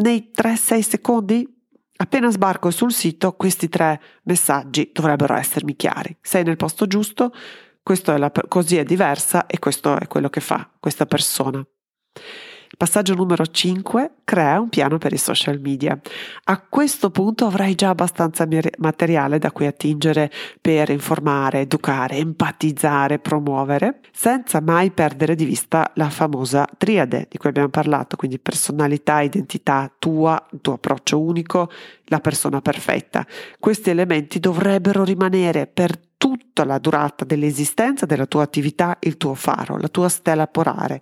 nei 0.02 0.30
3-6 0.34 0.80
secondi, 0.80 1.46
appena 1.96 2.30
sbarco 2.30 2.70
sul 2.70 2.92
sito, 2.92 3.32
questi 3.32 3.68
tre 3.68 4.00
messaggi 4.22 4.90
dovrebbero 4.92 5.34
essermi 5.34 5.76
chiari. 5.76 6.16
Sei 6.20 6.44
nel 6.44 6.56
posto 6.56 6.86
giusto, 6.86 7.32
è 7.82 8.16
la, 8.16 8.30
così 8.48 8.76
è 8.76 8.84
diversa 8.84 9.46
e 9.46 9.58
questo 9.58 9.98
è 9.98 10.06
quello 10.06 10.28
che 10.28 10.40
fa 10.40 10.70
questa 10.78 11.06
persona. 11.06 11.66
Passaggio 12.76 13.14
numero 13.14 13.46
5, 13.46 14.10
crea 14.24 14.60
un 14.60 14.68
piano 14.68 14.98
per 14.98 15.12
i 15.12 15.16
social 15.16 15.58
media. 15.60 15.98
A 16.44 16.60
questo 16.60 17.10
punto 17.10 17.46
avrai 17.46 17.74
già 17.74 17.88
abbastanza 17.88 18.46
materiale 18.78 19.38
da 19.38 19.50
cui 19.50 19.66
attingere 19.66 20.30
per 20.60 20.90
informare, 20.90 21.60
educare, 21.60 22.16
empatizzare, 22.16 23.18
promuovere, 23.18 24.00
senza 24.12 24.60
mai 24.60 24.90
perdere 24.90 25.34
di 25.34 25.44
vista 25.44 25.90
la 25.94 26.10
famosa 26.10 26.68
triade 26.76 27.26
di 27.30 27.38
cui 27.38 27.48
abbiamo 27.48 27.68
parlato, 27.68 28.16
quindi 28.16 28.38
personalità, 28.38 29.20
identità 29.20 29.90
tua, 29.98 30.46
il 30.52 30.60
tuo 30.60 30.74
approccio 30.74 31.20
unico, 31.20 31.70
la 32.08 32.20
persona 32.20 32.60
perfetta. 32.60 33.26
Questi 33.58 33.90
elementi 33.90 34.38
dovrebbero 34.40 35.04
rimanere 35.04 35.66
per 35.66 35.98
tutta 36.18 36.64
la 36.64 36.78
durata 36.78 37.24
dell'esistenza 37.24 38.04
della 38.04 38.26
tua 38.26 38.42
attività 38.42 38.96
il 39.00 39.16
tuo 39.16 39.34
faro, 39.34 39.78
la 39.78 39.88
tua 39.88 40.08
stella 40.08 40.48
polare, 40.48 41.00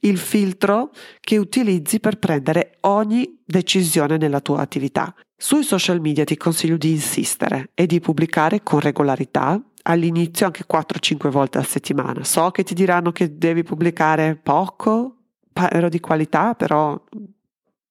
il 0.00 0.18
filtro 0.18 0.90
che 1.20 1.38
utilizzi 1.38 2.00
per 2.00 2.18
prendere 2.18 2.78
ogni 2.80 3.40
decisione 3.44 4.16
nella 4.16 4.40
tua 4.40 4.60
attività. 4.60 5.14
Sui 5.36 5.62
social 5.62 6.00
media 6.00 6.24
ti 6.24 6.36
consiglio 6.36 6.76
di 6.76 6.90
insistere 6.90 7.70
e 7.74 7.86
di 7.86 8.00
pubblicare 8.00 8.62
con 8.62 8.80
regolarità, 8.80 9.62
all'inizio 9.82 10.46
anche 10.46 10.64
4-5 10.66 11.28
volte 11.28 11.58
a 11.58 11.62
settimana. 11.62 12.24
So 12.24 12.50
che 12.50 12.64
ti 12.64 12.74
diranno 12.74 13.12
che 13.12 13.36
devi 13.36 13.62
pubblicare 13.62 14.34
poco, 14.34 15.16
però 15.52 15.88
di 15.88 16.00
qualità, 16.00 16.54
però 16.54 17.00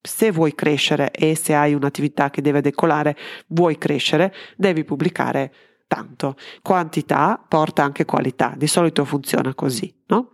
se 0.05 0.31
vuoi 0.31 0.55
crescere 0.55 1.11
e 1.11 1.35
se 1.35 1.53
hai 1.53 1.73
un'attività 1.73 2.29
che 2.29 2.41
deve 2.41 2.61
decolare, 2.61 3.15
vuoi 3.47 3.77
crescere, 3.77 4.33
devi 4.55 4.83
pubblicare 4.83 5.53
tanto. 5.87 6.35
Quantità 6.61 7.43
porta 7.47 7.83
anche 7.83 8.05
qualità, 8.05 8.53
di 8.55 8.67
solito 8.67 9.05
funziona 9.05 9.53
così, 9.53 9.93
no? 10.07 10.31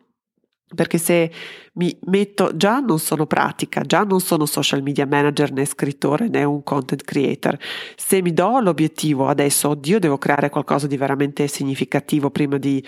Perché 0.73 0.97
se 0.97 1.31
mi 1.73 1.97
metto, 2.05 2.55
già 2.55 2.79
non 2.79 2.99
sono 2.99 3.25
pratica, 3.25 3.81
già 3.81 4.03
non 4.03 4.19
sono 4.19 4.45
social 4.45 4.81
media 4.81 5.05
manager 5.05 5.53
né 5.53 5.65
scrittore 5.65 6.27
né 6.27 6.43
un 6.43 6.63
content 6.63 7.03
creator. 7.03 7.57
Se 7.95 8.21
mi 8.21 8.33
do 8.33 8.59
l'obiettivo 8.59 9.27
adesso, 9.27 9.69
oddio, 9.69 9.99
devo 9.99 10.17
creare 10.17 10.49
qualcosa 10.49 10.87
di 10.87 10.97
veramente 10.97 11.47
significativo 11.47 12.29
prima 12.29 12.57
di 12.57 12.83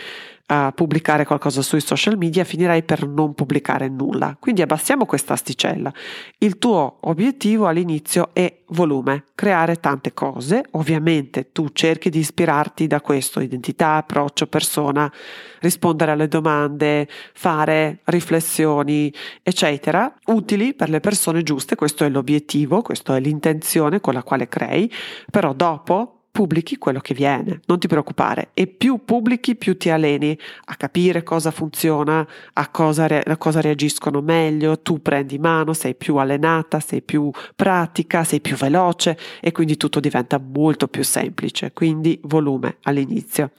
uh, 0.47 0.73
pubblicare 0.73 1.25
qualcosa 1.25 1.61
sui 1.61 1.79
social 1.79 2.17
media, 2.17 2.43
finirai 2.43 2.83
per 2.83 3.07
non 3.07 3.33
pubblicare 3.33 3.87
nulla. 3.87 4.35
Quindi 4.37 4.61
abbassiamo 4.61 5.05
questa 5.05 5.33
asticella. 5.33 5.93
Il 6.39 6.57
tuo 6.57 6.97
obiettivo 7.01 7.67
all'inizio 7.67 8.31
è 8.33 8.53
volume, 8.69 9.25
creare 9.35 9.77
tante 9.77 10.13
cose. 10.13 10.65
Ovviamente 10.71 11.51
tu 11.51 11.69
cerchi 11.71 12.09
di 12.09 12.19
ispirarti 12.19 12.87
da 12.87 12.99
questo, 12.99 13.39
identità, 13.39 13.95
approccio, 13.95 14.47
persona, 14.47 15.11
rispondere 15.59 16.11
alle 16.11 16.27
domande, 16.27 17.07
fare 17.33 17.99
riflessioni, 18.05 18.71
eccetera, 18.81 20.13
utili 20.25 20.73
per 20.73 20.89
le 20.89 20.99
persone 20.99 21.43
giuste. 21.43 21.75
Questo 21.75 22.03
è 22.03 22.09
l'obiettivo, 22.09 22.81
questa 22.81 23.15
è 23.15 23.19
l'intenzione 23.19 23.99
con 24.01 24.13
la 24.13 24.23
quale 24.23 24.47
crei, 24.47 24.91
però 25.29 25.53
dopo 25.53 26.23
pubblichi 26.33 26.79
quello 26.79 26.99
che 26.99 27.13
viene, 27.13 27.59
non 27.67 27.77
ti 27.77 27.87
preoccupare. 27.87 28.49
E 28.55 28.65
più 28.65 29.05
pubblichi, 29.05 29.55
più 29.55 29.77
ti 29.77 29.91
alleni 29.91 30.35
a 30.65 30.75
capire 30.75 31.21
cosa 31.21 31.51
funziona, 31.51 32.27
a 32.53 32.69
cosa, 32.69 33.05
re- 33.05 33.21
a 33.21 33.37
cosa 33.37 33.61
reagiscono 33.61 34.19
meglio, 34.19 34.79
tu 34.79 34.99
prendi 34.99 35.37
mano, 35.37 35.73
sei 35.73 35.93
più 35.93 36.15
allenata, 36.15 36.79
sei 36.79 37.03
più 37.03 37.29
pratica, 37.55 38.23
sei 38.23 38.41
più 38.41 38.55
veloce 38.55 39.15
e 39.39 39.51
quindi 39.51 39.77
tutto 39.77 39.99
diventa 39.99 40.39
molto 40.39 40.87
più 40.87 41.03
semplice. 41.03 41.71
Quindi 41.71 42.19
volume 42.23 42.77
all'inizio. 42.81 43.51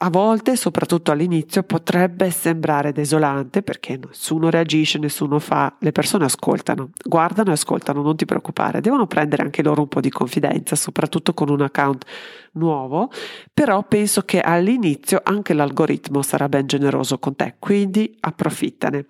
A 0.00 0.10
volte, 0.10 0.54
soprattutto 0.54 1.10
all'inizio, 1.10 1.64
potrebbe 1.64 2.30
sembrare 2.30 2.92
desolante 2.92 3.64
perché 3.64 3.98
nessuno 3.98 4.48
reagisce, 4.48 4.96
nessuno 4.96 5.40
fa, 5.40 5.74
le 5.80 5.90
persone 5.90 6.24
ascoltano, 6.24 6.90
guardano 7.04 7.50
e 7.50 7.54
ascoltano, 7.54 8.00
non 8.00 8.14
ti 8.14 8.24
preoccupare, 8.24 8.80
devono 8.80 9.08
prendere 9.08 9.42
anche 9.42 9.60
loro 9.60 9.80
un 9.80 9.88
po' 9.88 10.00
di 10.00 10.10
confidenza, 10.10 10.76
soprattutto 10.76 11.34
con 11.34 11.48
un 11.48 11.62
account 11.62 12.04
nuovo, 12.52 13.10
però 13.52 13.82
penso 13.82 14.22
che 14.22 14.40
all'inizio 14.40 15.20
anche 15.24 15.52
l'algoritmo 15.52 16.22
sarà 16.22 16.48
ben 16.48 16.68
generoso 16.68 17.18
con 17.18 17.34
te, 17.34 17.56
quindi 17.58 18.16
approfittane. 18.20 19.04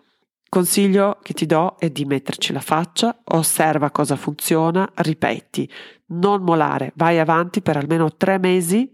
Consiglio 0.48 1.18
che 1.22 1.34
ti 1.34 1.44
do 1.44 1.76
è 1.78 1.90
di 1.90 2.06
metterci 2.06 2.54
la 2.54 2.62
faccia, 2.62 3.14
osserva 3.24 3.90
cosa 3.90 4.16
funziona, 4.16 4.90
ripeti, 4.94 5.70
non 6.06 6.40
molare, 6.40 6.92
vai 6.94 7.18
avanti 7.18 7.60
per 7.60 7.76
almeno 7.76 8.16
tre 8.16 8.38
mesi 8.38 8.90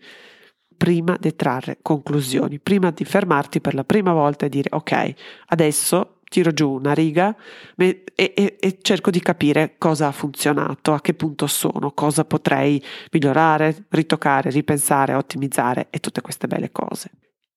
prima 0.76 1.16
di 1.18 1.34
trarre 1.34 1.78
conclusioni, 1.82 2.58
prima 2.58 2.90
di 2.90 3.04
fermarti 3.04 3.60
per 3.60 3.74
la 3.74 3.84
prima 3.84 4.12
volta 4.12 4.46
e 4.46 4.48
dire 4.48 4.68
ok, 4.72 5.14
adesso 5.46 6.18
tiro 6.34 6.52
giù 6.52 6.72
una 6.72 6.92
riga 6.92 7.34
e, 7.76 8.04
e, 8.14 8.56
e, 8.58 8.78
cerco 8.82 9.10
di 9.10 9.20
capire 9.20 9.76
cosa 9.78 10.08
ha 10.08 10.12
funzionato, 10.12 10.92
a 10.92 11.00
che 11.00 11.14
punto 11.14 11.46
sono, 11.46 11.92
cosa 11.92 12.24
potrei 12.24 12.82
migliorare, 13.12 13.84
ritoccare, 13.90 14.50
ripensare, 14.50 15.14
ottimizzare 15.14 15.86
e 15.90 16.00
tutte 16.00 16.20
queste 16.20 16.48
belle 16.48 16.72
cose. 16.72 17.10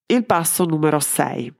Il 0.06 0.26
passo 0.26 0.66
numero 0.66 1.00
6. 1.00 1.54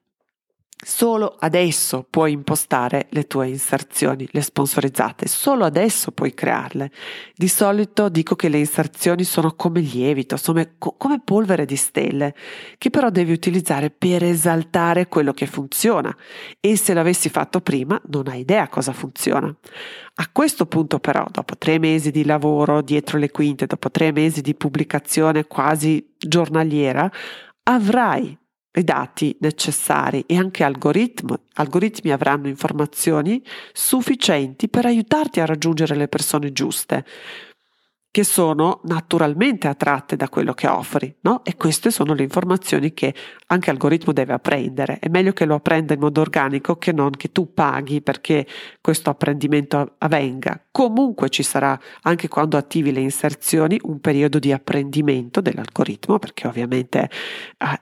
Solo 0.80 1.36
adesso 1.40 2.06
puoi 2.08 2.34
impostare 2.34 3.08
le 3.10 3.26
tue 3.26 3.48
inserzioni, 3.48 4.28
le 4.32 4.42
sponsorizzate, 4.42 5.28
solo 5.28 5.66
adesso 5.66 6.12
puoi 6.12 6.36
crearle. 6.36 6.92
Di 7.36 7.48
solito 7.48 8.10
dico 8.10 8.36
che 8.36 8.48
le 8.48 8.60
inserzioni 8.60 9.24
sono 9.24 9.56
come 9.56 9.80
lievito, 9.80 10.38
sono 10.38 10.64
come 10.78 11.20
polvere 11.20 11.66
di 11.66 11.76
stelle, 11.76 12.36
che 12.78 12.92
però 12.92 13.10
devi 13.10 13.32
utilizzare 13.32 13.90
per 13.90 14.24
esaltare 14.24 15.08
quello 15.08 15.34
che 15.34 15.48
funziona 15.48 16.16
e 16.60 16.78
se 16.78 16.94
l'avessi 16.94 17.30
fatto 17.30 17.60
prima 17.60 18.00
non 18.10 18.28
hai 18.28 18.42
idea 18.42 18.68
cosa 18.68 18.94
funziona. 18.94 19.54
A 20.20 20.30
questo 20.32 20.68
punto 20.68 21.00
però, 21.00 21.26
dopo 21.32 21.58
tre 21.58 21.80
mesi 21.80 22.12
di 22.12 22.24
lavoro 22.24 22.84
dietro 22.84 23.18
le 23.18 23.32
quinte, 23.32 23.66
dopo 23.66 23.90
tre 23.90 24.12
mesi 24.12 24.42
di 24.42 24.54
pubblicazione 24.54 25.48
quasi 25.48 26.14
giornaliera, 26.18 27.12
avrai 27.64 28.38
i 28.74 28.84
dati 28.84 29.36
necessari 29.40 30.24
e 30.28 30.38
anche 30.38 30.64
algoritmi, 30.64 31.36
algoritmi 31.56 32.12
avranno 32.12 32.48
informazioni 32.48 33.44
sufficienti 33.74 34.70
per 34.70 34.86
aiutarti 34.86 35.40
a 35.40 35.46
raggiungere 35.46 35.96
le 35.96 36.08
persone 36.08 36.52
giuste 36.52 37.06
che 38.18 38.24
sono 38.24 38.80
naturalmente 38.86 39.68
attratte 39.68 40.16
da 40.16 40.28
quello 40.28 40.56
che 40.56 40.66
offri, 40.66 41.18
no? 41.22 41.44
E 41.44 41.56
queste 41.56 41.92
sono 41.92 42.16
le 42.16 42.24
informazioni 42.24 42.92
che 42.92 43.14
anche 43.46 43.70
l'algoritmo 43.70 44.12
deve 44.12 44.34
apprendere. 44.34 44.98
È 44.98 45.08
meglio 45.08 45.34
che 45.34 45.46
lo 45.46 45.54
apprenda 45.54 45.94
in 45.94 46.00
modo 46.00 46.20
organico 46.20 46.78
che 46.78 46.92
non 46.92 47.12
che 47.12 47.32
tu 47.32 47.54
paghi 47.54 48.02
perché 48.02 48.48
questo 48.82 49.12
apprendimento 49.12 49.94
avvenga. 50.00 50.60
Comunque 50.72 51.30
ci 51.30 51.44
sarà, 51.44 51.80
anche 52.02 52.28
quando 52.28 52.58
attivi 52.58 52.92
le 52.92 53.02
inserzioni, 53.02 53.80
un 53.84 54.00
periodo 54.00 54.40
di 54.40 54.52
apprendimento 54.52 55.40
dell'algoritmo, 55.40 56.18
perché 56.18 56.48
ovviamente 56.48 57.12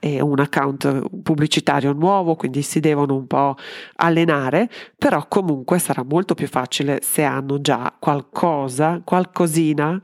eh, 0.01 0.17
è 0.17 0.19
un 0.19 0.39
account 0.41 1.21
pubblicitario 1.23 1.93
nuovo, 1.93 2.35
quindi 2.35 2.61
si 2.61 2.81
devono 2.81 3.15
un 3.15 3.25
po' 3.25 3.55
allenare, 3.95 4.69
però 4.97 5.25
comunque 5.29 5.79
sarà 5.79 6.03
molto 6.03 6.35
più 6.35 6.49
facile 6.49 6.99
se 7.01 7.23
hanno 7.23 7.61
già 7.61 7.95
qualcosa, 7.97 8.99
qualcosina 9.01 10.01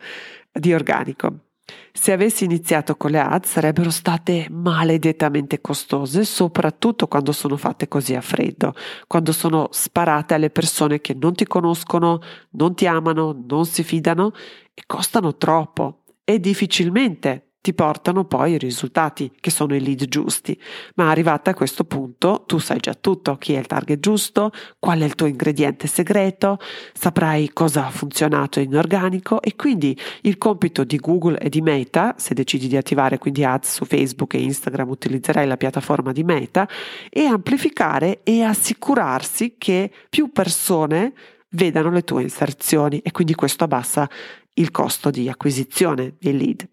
di 0.51 0.73
organico. 0.73 1.51
Se 1.93 2.11
avessi 2.11 2.43
iniziato 2.43 2.95
con 2.95 3.11
le 3.11 3.19
ads 3.19 3.49
sarebbero 3.49 3.89
state 3.89 4.47
maledettamente 4.49 5.61
costose, 5.61 6.23
soprattutto 6.25 7.07
quando 7.07 7.31
sono 7.31 7.57
fatte 7.57 7.87
così 7.87 8.15
a 8.15 8.21
freddo, 8.21 8.73
quando 9.07 9.31
sono 9.31 9.67
sparate 9.71 10.33
alle 10.33 10.49
persone 10.49 11.01
che 11.01 11.13
non 11.13 11.33
ti 11.33 11.45
conoscono, 11.45 12.21
non 12.51 12.75
ti 12.75 12.87
amano, 12.87 13.37
non 13.47 13.65
si 13.65 13.83
fidano 13.83 14.31
e 14.73 14.83
costano 14.85 15.35
troppo 15.37 16.03
e 16.23 16.39
difficilmente 16.39 17.50
ti 17.61 17.73
portano 17.73 18.25
poi 18.25 18.53
i 18.53 18.57
risultati 18.57 19.31
che 19.39 19.51
sono 19.51 19.75
i 19.75 19.79
lead 19.79 20.05
giusti. 20.07 20.59
Ma 20.95 21.09
arrivata 21.09 21.51
a 21.51 21.53
questo 21.53 21.83
punto 21.83 22.43
tu 22.47 22.57
sai 22.57 22.79
già 22.79 22.95
tutto, 22.95 23.37
chi 23.37 23.53
è 23.53 23.59
il 23.59 23.67
target 23.67 23.99
giusto, 23.99 24.51
qual 24.79 24.99
è 24.99 25.05
il 25.05 25.13
tuo 25.13 25.27
ingrediente 25.27 25.87
segreto, 25.87 26.57
saprai 26.93 27.51
cosa 27.53 27.85
ha 27.85 27.91
funzionato 27.91 28.59
in 28.59 28.75
organico 28.75 29.41
e 29.41 29.55
quindi 29.55 29.97
il 30.21 30.37
compito 30.37 30.83
di 30.83 30.97
Google 30.97 31.37
e 31.37 31.49
di 31.49 31.61
Meta, 31.61 32.15
se 32.17 32.33
decidi 32.33 32.67
di 32.67 32.77
attivare 32.77 33.19
quindi 33.19 33.45
ads 33.45 33.73
su 33.75 33.85
Facebook 33.85 34.33
e 34.33 34.41
Instagram, 34.41 34.89
utilizzerai 34.89 35.45
la 35.45 35.57
piattaforma 35.57 36.11
di 36.11 36.23
Meta, 36.23 36.67
è 37.09 37.23
amplificare 37.23 38.21
e 38.23 38.41
assicurarsi 38.41 39.55
che 39.59 39.91
più 40.09 40.31
persone 40.31 41.13
vedano 41.49 41.91
le 41.91 42.03
tue 42.03 42.23
inserzioni 42.23 42.99
e 42.99 43.11
quindi 43.11 43.35
questo 43.35 43.65
abbassa 43.65 44.09
il 44.53 44.71
costo 44.71 45.09
di 45.11 45.29
acquisizione 45.29 46.15
dei 46.19 46.37
lead. 46.37 46.67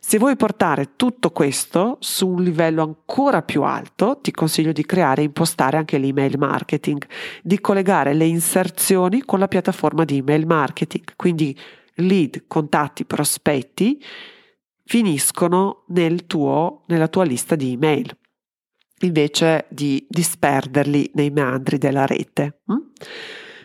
Se 0.00 0.18
vuoi 0.18 0.36
portare 0.36 0.96
tutto 0.96 1.30
questo 1.30 1.96
su 2.00 2.28
un 2.28 2.42
livello 2.42 2.82
ancora 2.82 3.42
più 3.42 3.62
alto, 3.62 4.18
ti 4.20 4.30
consiglio 4.30 4.72
di 4.72 4.86
creare 4.86 5.22
e 5.22 5.24
impostare 5.24 5.76
anche 5.76 5.98
l'email 5.98 6.38
marketing, 6.38 7.04
di 7.42 7.60
collegare 7.60 8.14
le 8.14 8.24
inserzioni 8.24 9.22
con 9.22 9.38
la 9.38 9.48
piattaforma 9.48 10.04
di 10.04 10.18
email 10.18 10.46
marketing, 10.46 11.14
quindi 11.16 11.58
lead, 11.94 12.44
contatti, 12.46 13.04
prospetti 13.04 14.02
finiscono 14.84 15.84
nel 15.88 16.26
tuo, 16.26 16.84
nella 16.86 17.08
tua 17.08 17.24
lista 17.24 17.56
di 17.56 17.72
email 17.72 18.16
invece 19.00 19.66
di 19.68 20.04
disperderli 20.08 21.10
nei 21.14 21.30
meandri 21.30 21.78
della 21.78 22.06
rete. 22.06 22.62
Mm? 22.72 22.76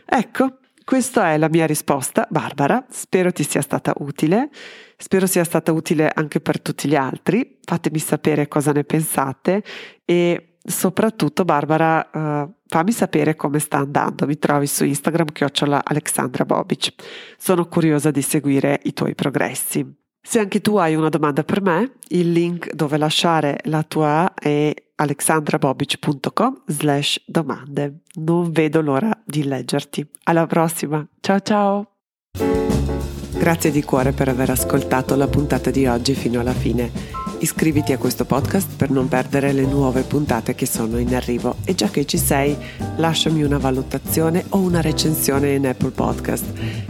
Ecco, 0.06 0.60
questa 0.84 1.32
è 1.32 1.38
la 1.38 1.50
mia 1.50 1.66
risposta, 1.66 2.28
Barbara. 2.30 2.86
Spero 2.90 3.32
ti 3.32 3.44
sia 3.44 3.62
stata 3.62 3.94
utile. 4.00 4.50
Spero 5.04 5.28
sia 5.28 5.44
stata 5.44 5.74
utile 5.74 6.10
anche 6.16 6.40
per 6.40 6.62
tutti 6.62 6.88
gli 6.88 6.96
altri. 6.96 7.60
Fatemi 7.62 8.00
sapere 8.00 8.48
cosa 8.48 8.72
ne 8.72 8.86
pensate 8.86 9.62
e 10.06 10.56
soprattutto, 10.64 11.44
Barbara, 11.44 12.10
uh, 12.10 12.54
fammi 12.66 12.94
sapere 12.94 13.36
come 13.36 13.60
sta 13.60 13.80
andando. 13.80 14.26
Mi 14.26 14.40
trovi 14.40 14.66
su 14.66 14.86
Instagram, 14.86 15.34
chiocciola 15.34 15.82
Alexandra 15.84 16.46
Bobic. 16.46 16.94
Sono 17.38 17.68
curiosa 17.68 18.12
di 18.12 18.22
seguire 18.22 18.80
i 18.84 18.94
tuoi 18.94 19.14
progressi. 19.14 19.86
Se 20.22 20.40
anche 20.40 20.62
tu 20.62 20.78
hai 20.78 20.96
una 20.96 21.10
domanda 21.10 21.44
per 21.44 21.62
me, 21.62 21.96
il 22.08 22.32
link 22.32 22.72
dove 22.74 22.96
lasciare 22.96 23.60
la 23.64 23.84
tua 23.84 24.34
è 24.34 24.74
alexandrabobic.com 24.96 26.62
slash 26.68 27.24
domande. 27.26 28.04
Non 28.22 28.54
vedo 28.54 28.80
l'ora 28.80 29.12
di 29.26 29.44
leggerti. 29.44 30.10
Alla 30.24 30.48
prossima. 30.48 31.06
Ciao 31.20 31.42
ciao. 31.42 31.88
Grazie 33.38 33.72
di 33.72 33.84
cuore 33.84 34.12
per 34.12 34.30
aver 34.30 34.52
ascoltato 34.52 35.16
la 35.16 35.28
puntata 35.28 35.70
di 35.72 35.86
oggi 35.86 36.14
fino 36.14 36.40
alla 36.40 36.54
fine 36.54 37.14
Iscriviti 37.44 37.92
a 37.92 37.98
questo 37.98 38.24
podcast 38.24 38.70
per 38.78 38.90
non 38.90 39.10
perdere 39.10 39.52
le 39.52 39.66
nuove 39.66 40.04
puntate 40.04 40.56
che 40.56 40.66
sono 40.66 40.98
in 40.98 41.14
arrivo 41.14 41.58
e 41.66 41.76
già 41.76 41.90
che 41.90 42.06
ci 42.06 42.18
sei, 42.18 42.56
lasciami 42.96 43.44
una 43.44 43.58
valutazione 43.58 44.46
o 44.50 44.60
una 44.60 44.80
recensione 44.80 45.52
in 45.52 45.68
Apple 45.68 45.90
Podcast. 45.90 46.46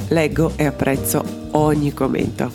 Leggo 0.09 0.51
e 0.55 0.65
apprezzo 0.65 1.23
ogni 1.53 1.91
commento. 1.91 2.51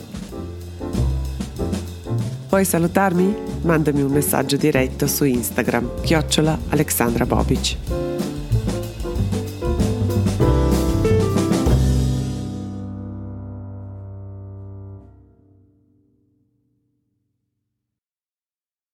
Puoi 2.47 2.63
salutarmi? 2.63 3.35
Mandami 3.63 4.01
un 4.01 4.13
messaggio 4.13 4.55
diretto 4.55 5.05
su 5.05 5.25
Instagram, 5.25 5.99
chiocciola 5.99 6.57
Alexandra 6.69 7.25
Bobic. 7.25 8.08